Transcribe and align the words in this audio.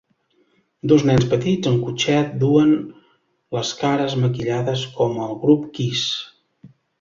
Dos 0.91 1.03
nens 1.09 1.25
petits 1.33 1.69
en 1.71 1.75
cotxet 1.83 2.31
duen 2.43 2.71
les 3.59 3.75
cares 3.83 4.17
maquillades 4.25 4.87
com 4.97 5.21
el 5.27 5.39
grup 5.45 5.69
Kiss. 5.79 6.03